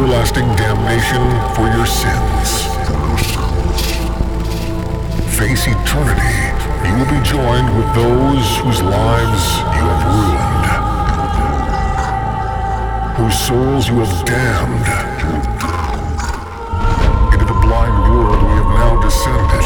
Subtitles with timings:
[0.00, 1.20] everlasting damnation
[1.54, 2.64] for your sins.
[5.36, 6.40] Face eternity.
[6.88, 9.44] You will be joined with those whose lives
[9.76, 10.66] you have ruined,
[13.18, 14.88] whose souls you have damned.
[17.34, 19.64] Into the blind world we have now descended.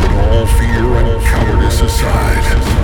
[0.00, 2.75] Put all fear and cowardice aside.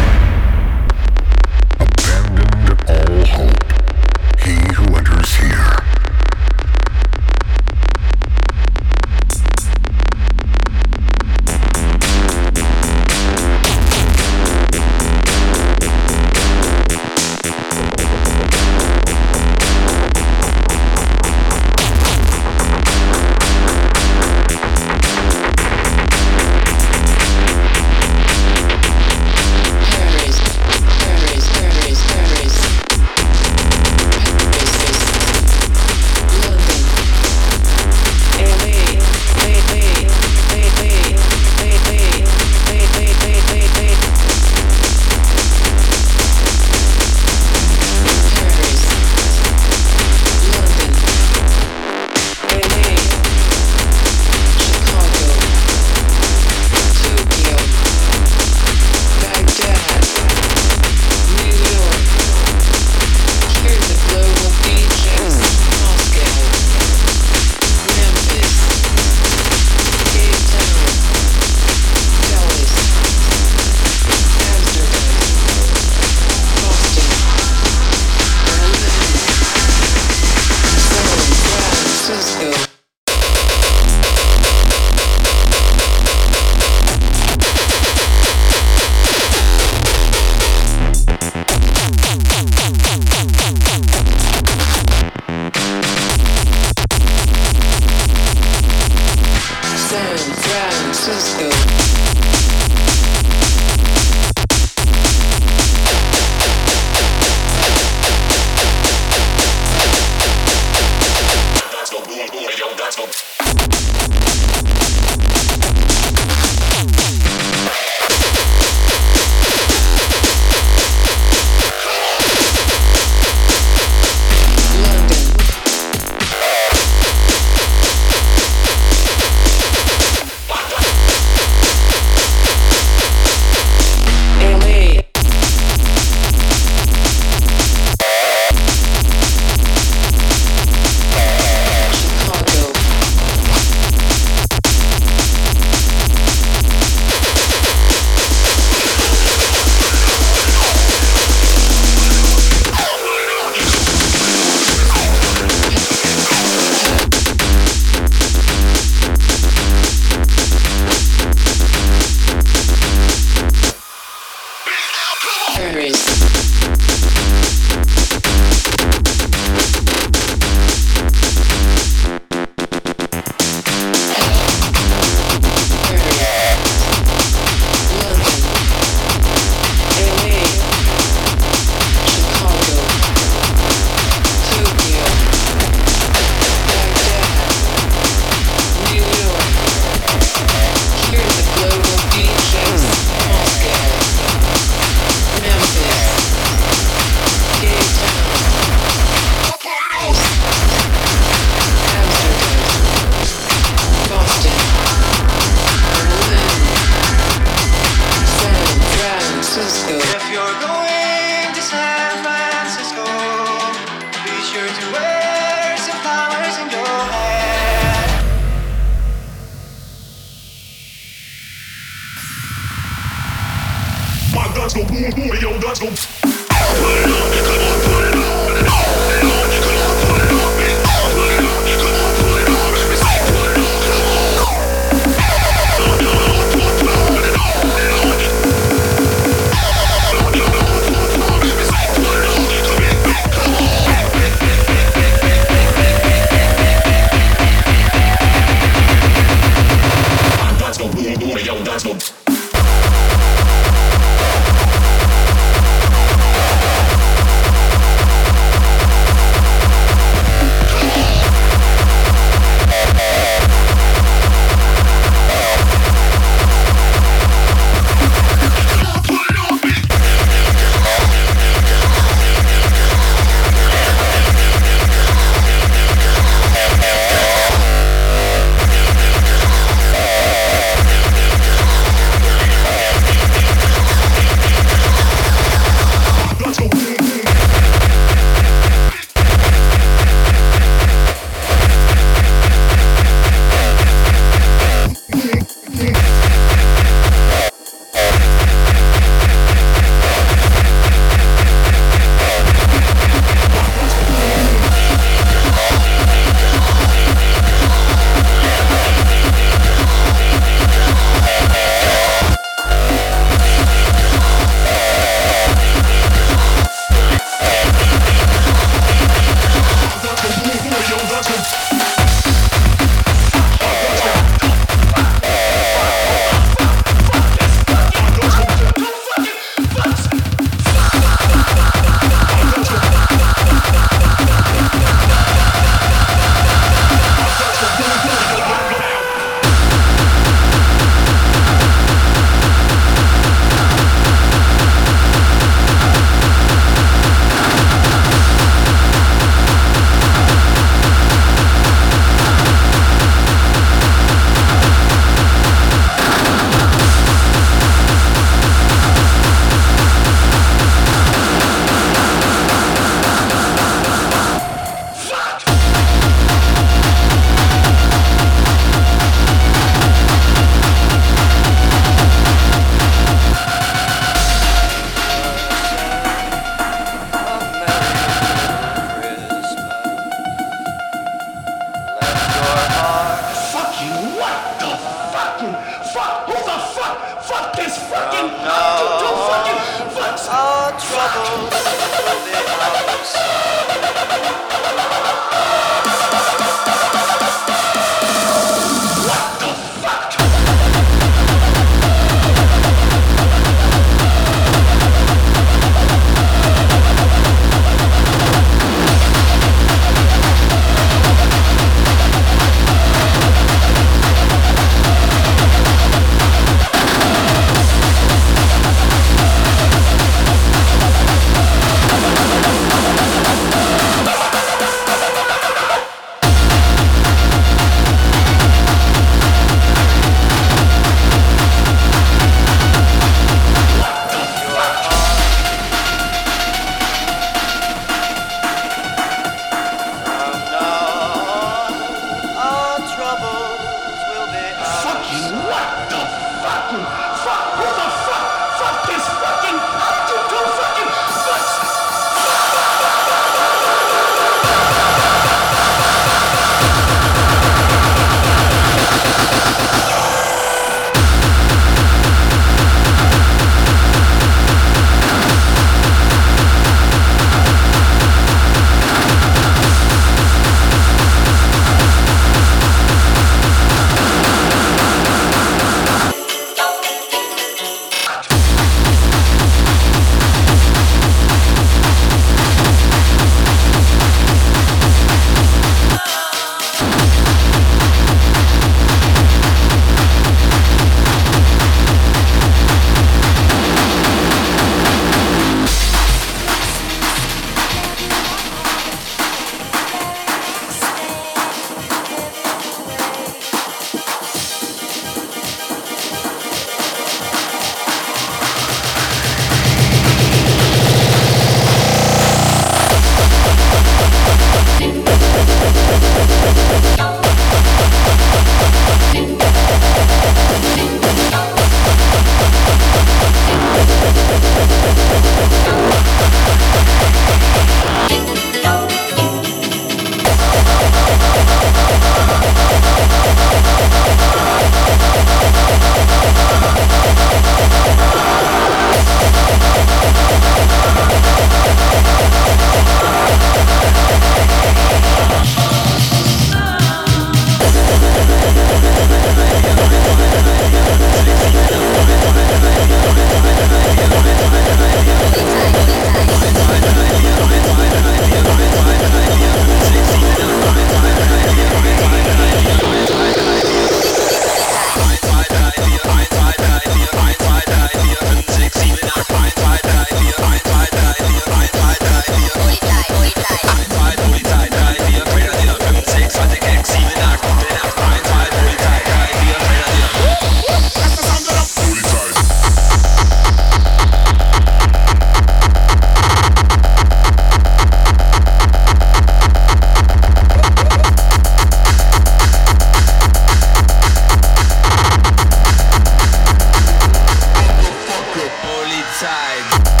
[599.51, 600.00] That's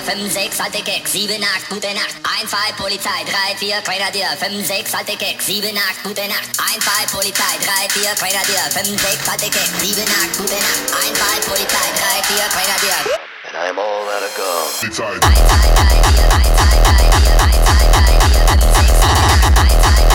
[0.00, 2.16] 5, 6, alte Keck, 7, 8, gute Nacht.
[2.24, 6.48] 1, 2, Polizei, 3, 4, Grenadier, 5, 6, alte Keck, 7, 8, gute Nacht.
[6.56, 10.80] 1, 2, Polizei, 3, 4, Grenadier, 5, 6, alte Keck, 7, 8, gute Nacht.
[10.96, 13.00] 1, 2, Polizei, 3, 4, Grenadier.
[13.44, 14.64] And I'm all out of gum.
[14.80, 15.20] Die Zeit.
[15.20, 19.28] 1, 2, 3, 4, 1, 2, 3, 4, 1, 2, 3, 4, 5, 6, gute
[19.28, 19.60] Nacht.
[19.60, 20.11] 1, 2,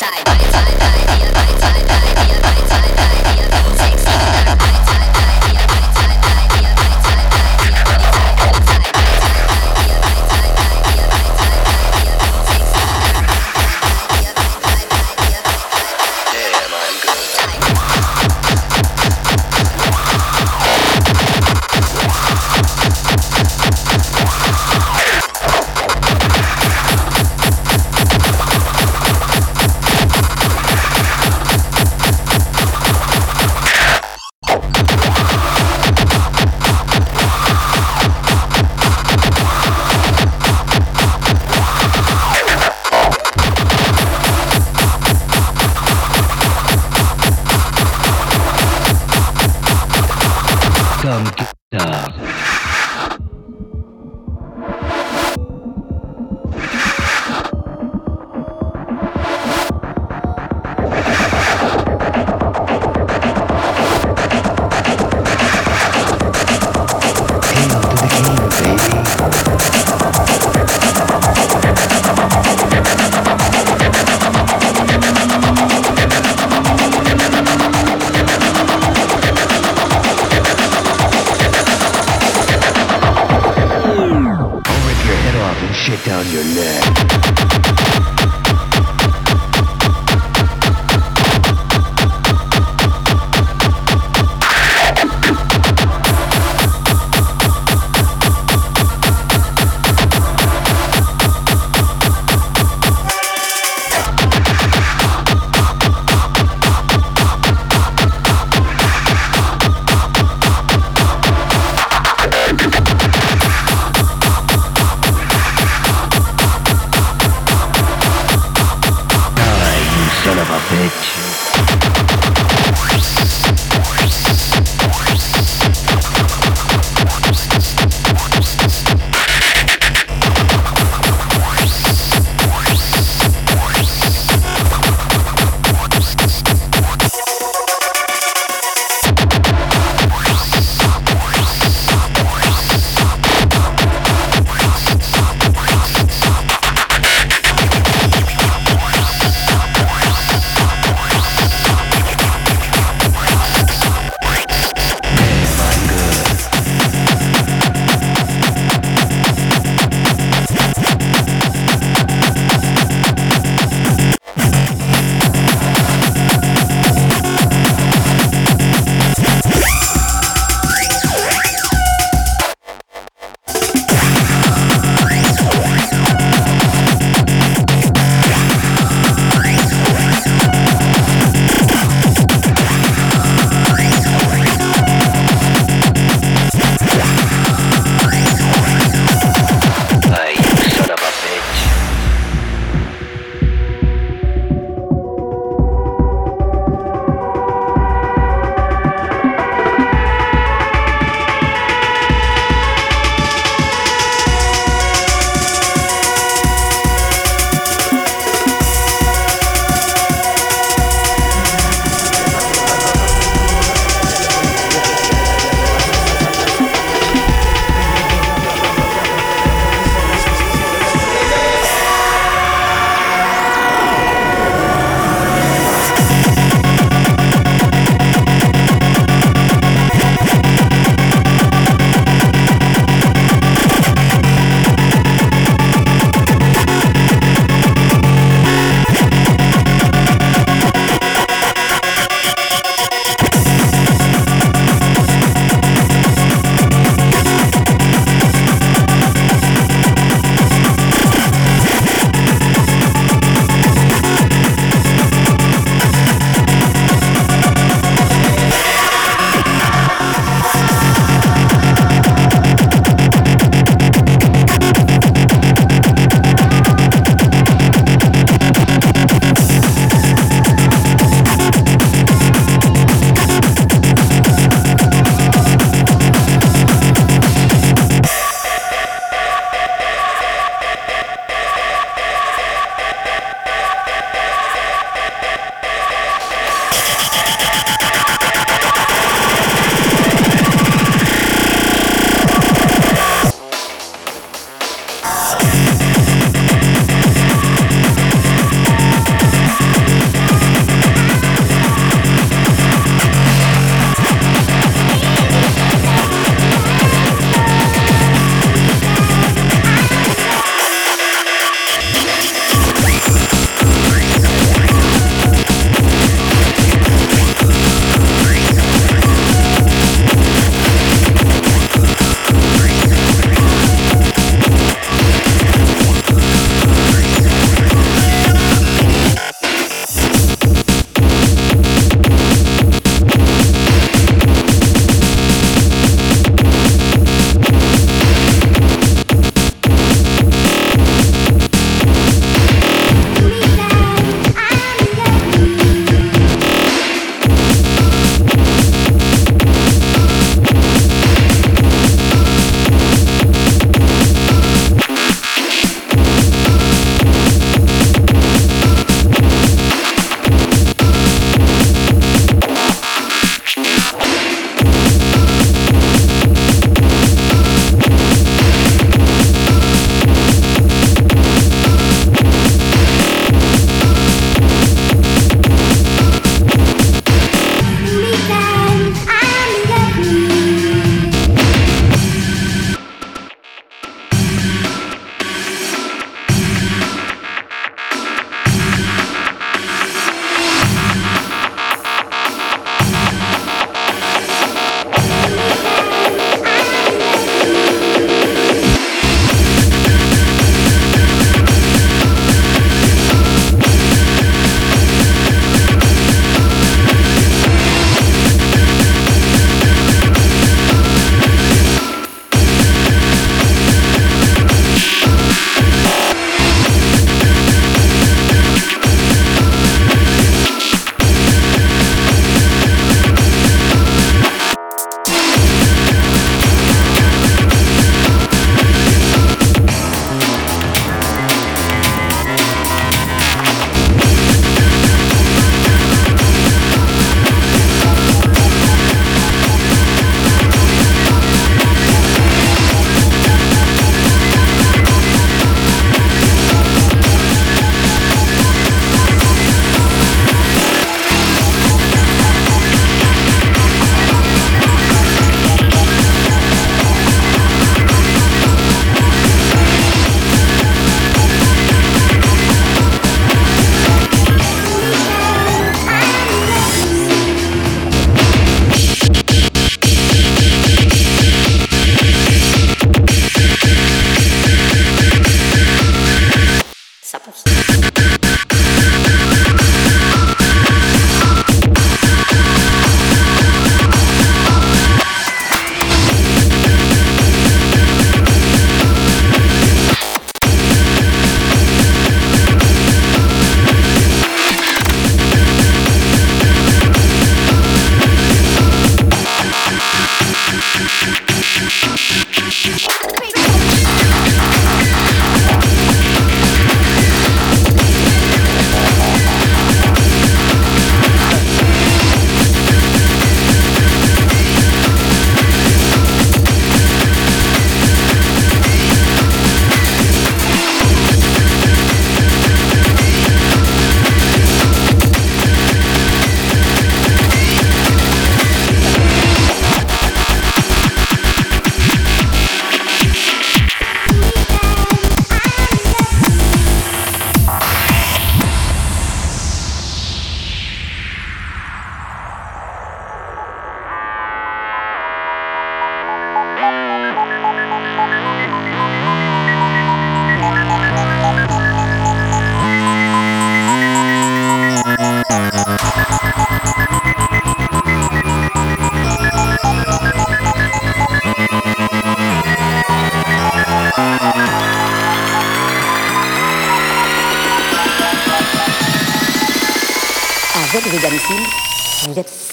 [0.00, 0.79] 在在在。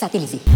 [0.08, 0.47] Stability.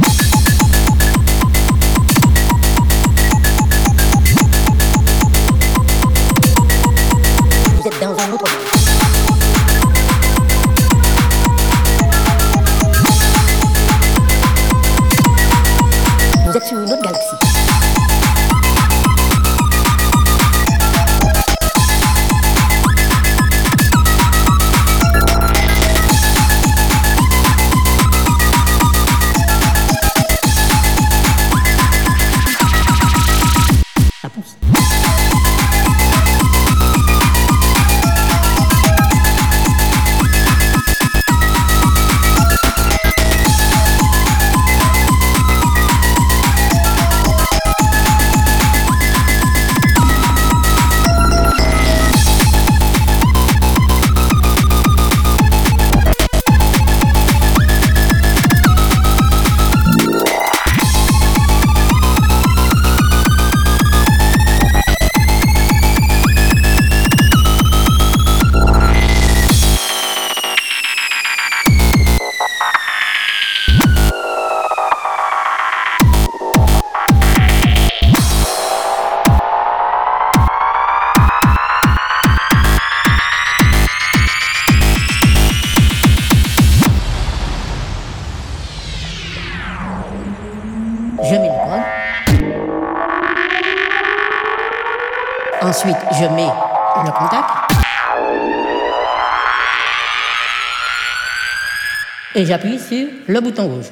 [102.34, 103.88] Et j'appuie sur le bouton rouge.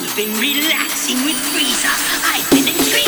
[0.00, 1.92] You've been relaxing with Frieza,
[2.34, 3.05] I've been in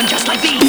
[0.00, 0.59] someone just like me.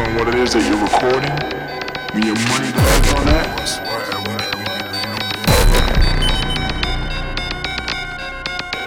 [0.00, 1.34] On what it is that you're recording,
[2.16, 3.46] when your money depends on that,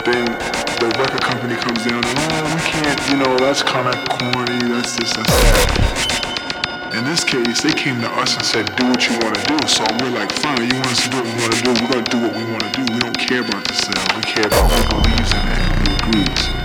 [0.05, 0.25] then
[0.81, 4.97] the record company comes down and oh we can't, you know, that's kinda corny, that's
[4.97, 6.93] this, that's that.
[6.93, 9.57] In this case, they came to us and said, do what you wanna do.
[9.67, 12.09] So we're like, fine, you want us to do what we wanna do, we're gonna
[12.09, 12.83] do what we wanna do.
[12.93, 15.93] We don't care about the sale, we care about who believes in it and who
[15.95, 16.62] agrees.